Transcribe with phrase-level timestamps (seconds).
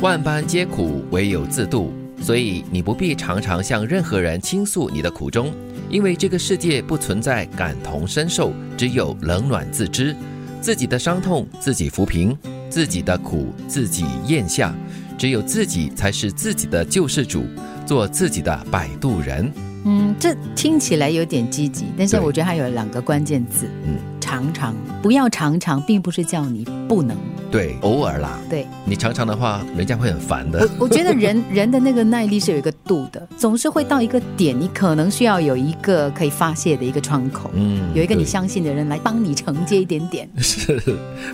[0.00, 1.92] 万般皆苦，唯有自渡。
[2.22, 5.52] 所以你不必常常向任何人倾诉你的苦衷，
[5.90, 10.16] 因为这个世界不存在感同身受，只有冷暖自知。
[10.62, 12.34] 自己的伤痛自己抚平，
[12.70, 14.74] 自己的苦自己咽下。
[15.18, 17.44] 只有自己才是自己的救世主，
[17.84, 19.52] 做自己的摆渡人。
[19.84, 27.14] 嗯，这听起来有点积极，但是我觉得它有两个关键字，嗯，常常不要常常，并不是叫你不能。
[27.50, 30.60] 对，偶尔啦，对你常常的话，人家会很烦的。
[30.78, 40.28] 我，我觉得人 人的那个耐力是有一个度的，总是会到一个点，你可能需要有一个可以发泄的一个窗口，嗯有一个你相信的人来帮你承接一点点。
[40.38, 40.80] 是，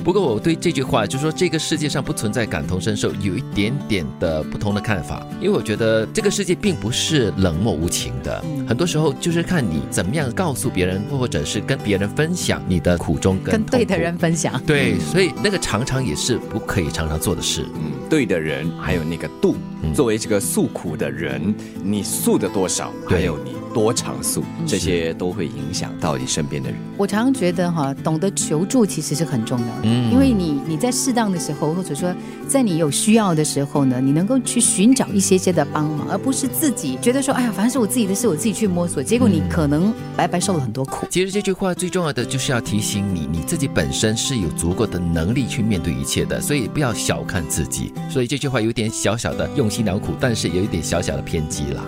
[0.03, 5.27] 不过我对这句话，就说这个世界上不存在感同身受，有一点点的不同的看法。
[5.41, 14.59] 因为我觉得这个世界并不是冷漠无情的，嗯很多时候就是看你怎么样告诉别人，或者是跟别人分享你的苦衷跟跟对的人分享。
[14.67, 17.67] 对，所以那个常常也是不可以常常做的事。
[18.09, 19.55] 对的人，还有那个度。
[19.83, 21.55] 嗯作为这个诉苦的人，
[21.85, 26.79] 你诉的多少，还有你多长诉，这些都会影响到你身边的人。
[26.97, 32.13] 我常常觉得哈，懂得求助其实是很重要的，嗯因为你你在适当的时候，或者说
[32.49, 41.07] 在你有需要的时候呢，你能够去寻找一些些的帮忙，而不是自己觉得说，哎呀，反正是我自己的事，我自己去摸索，结果你可能白白受了很多苦。
[41.11, 47.93] 其实这句话最重要的就是要提醒你，你自己本身是有足够的能力去面对一切的，所以不要小看自己。
[48.09, 51.83] 所以这句话有点小小的用心良苦，但是有一点小小的偏激啦。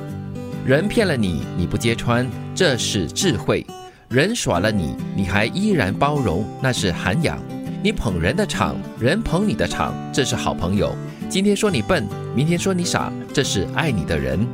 [0.66, 3.64] 人骗了你，你不揭穿，这是智慧；
[4.08, 7.38] 人耍了你，你还依然包容，那是涵养。
[7.82, 10.94] 你捧人的场，人捧你的场，这是好朋友。
[11.28, 14.46] 今天说你笨，明天说你傻，这是爱你的人。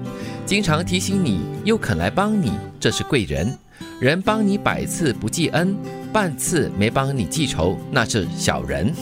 [0.44, 3.56] 经常提醒你，又肯来帮你，这是贵人。
[3.98, 5.74] 人帮你百次不记恩，
[6.14, 8.94] 半次没帮你记仇，那是小人。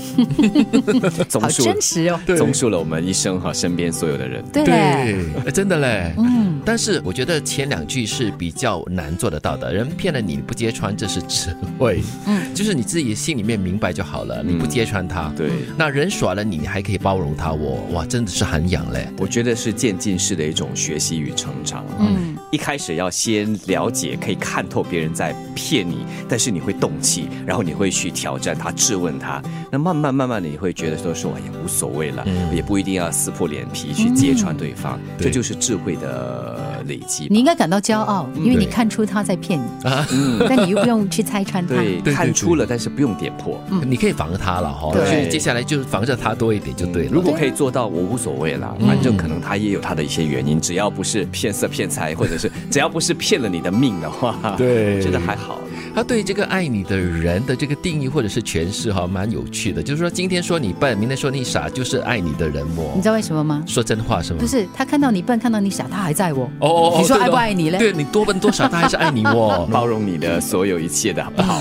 [1.39, 4.43] 好真实哦，综述了我们一生和身边所有的人。
[4.51, 6.15] 对真的嘞。
[6.17, 9.75] 嗯，但是我觉得前两句是比较难做得到的。
[9.75, 12.01] 人骗了你，你不揭穿，这是智慧。
[12.27, 15.31] 嗯，就是你自己心里面明白就好了，你不揭穿他。
[15.37, 19.07] 对，那人耍了你，你还可以包容他，我哇，真的是涵养嘞。
[19.19, 21.85] 我觉得是渐进式的一种学习与成长。
[22.01, 29.43] 嗯，一开始要先了解，可以看透别人在骗你，但是你会动气，然后你会去挑战他、质问他。
[29.71, 36.52] 那慢慢慢慢的，你会觉得说说也无所谓了，嗯也不一定要撕破脸皮去揭穿对方，对这就是智慧的
[36.83, 37.27] 累积。
[37.31, 40.07] 你应该感到骄傲，因为你看出他在骗你，啊，
[40.49, 41.75] 但你又不用去拆穿他。
[41.75, 43.61] 对，看出了，但是不用点破。
[43.87, 47.11] 你可以防着他了哈，对就是接下来就是防着他多一点就对了。
[47.13, 55.59] 如果可以做到，我无所谓啦，嗯反正可能他也有他的一些原因，只要不是骗色骗财，或者是只要不是骗了你的命的话，对我觉得还好。
[55.95, 59.83] 他对这个爱你的人的这个定义或者是诠释哈，蛮有趣的。
[59.83, 62.93] 就是说，今天说你笨，明天说你傻，就是爱你的人哦。
[62.95, 63.63] 你知道为什么吗？
[63.67, 64.39] 说真话是吗？
[64.41, 66.51] 不是，他看到你笨，看到你傻，他还在我。
[66.61, 69.69] 哦哦，哦你说爱不爱你嘞对你多笨多少，他还是爱你哦。
[69.73, 71.61] 包容你的所有一切的好不好，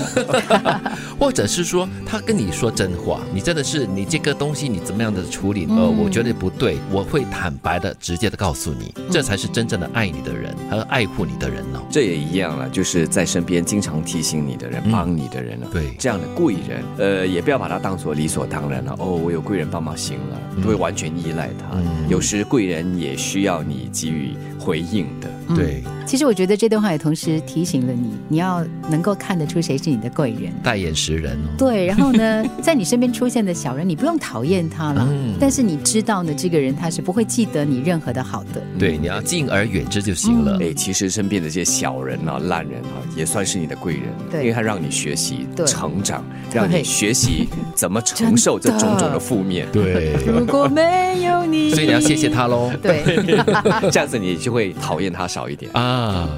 [1.18, 5.66] 或者是说，他跟你说真话，你真的是你这个东西你怎么样的处理？
[5.68, 11.80] 呃，嗯我觉得不对，我会坦白的、直接的告诉你，嗯这才是真正的爱你的人和爱护你的人哦。
[11.90, 15.66] 这也一样了，就是在身边经常提醒你的人、嗯帮你的人了。
[15.72, 18.94] 对这样的贵人，呃，也不要把他当做理所当然了。
[18.98, 21.76] 哦，我有贵人帮忙行了，不会完全依赖他。
[21.76, 25.41] 嗯有时贵人也需要你给予回应的。
[25.52, 30.52] 嗯对，其实我觉得这段话也同时提醒了你，你要能够看得出谁是你的贵人。
[30.62, 31.48] 代言识人哦。
[31.58, 38.62] 对，然后呢， 在你身边出现的小人，你不用讨厌他了，嗯但是你知道呢，这个人他是不会记得你任何的好的。
[38.78, 40.58] 对，你要敬而远之就行了。
[40.60, 52.70] 哎，其实身边的这些小人啊、烂人啊，也算是你的贵人，对因为他让你学习对成长，让你学习怎么承受这种种的负面，对，如果没有你，所以你要谢谢他喽。
[52.82, 53.02] 对，
[53.90, 55.70] 这样子你就会讨厌他少一点。
[55.72, 56.28] 啊，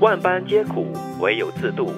[0.00, 1.92] 万般皆苦，唯有自渡。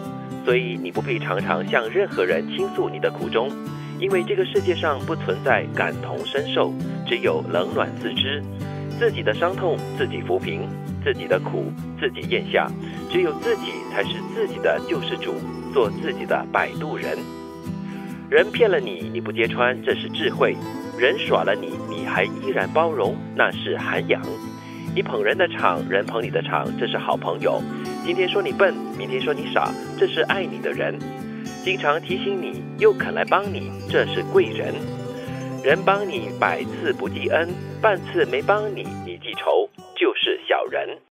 [0.44, 3.50] 所以你不必常常向任何人倾诉你的苦衷，
[3.98, 6.72] 因为这个世界上不存在感同身受，
[7.06, 8.42] 只有冷暖自知。
[8.98, 10.68] 自己的伤痛自己抚平，
[11.04, 12.70] 自己的苦自己咽下。
[13.10, 15.34] 只有自己才是自己的救世主，
[15.72, 17.18] 做自己的摆渡人。
[18.28, 20.54] 人骗了你，你不揭穿，这是智慧；
[20.98, 24.20] 人耍了你，你还依然包容，那是涵养。
[24.96, 27.60] 你捧人的场，人捧你的场，这是好朋友。
[28.02, 30.98] 今天说你笨，明天说你傻，这是爱你的人。
[31.62, 34.72] 经常提醒你，又肯来帮你，这是贵人。
[35.62, 37.46] 人帮你百次不记恩，
[37.82, 40.96] 半次没帮你，你记仇就是小人。